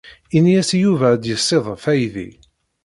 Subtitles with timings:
[0.37, 2.29] Ini-as i Yuba ad d-yessidef aydi.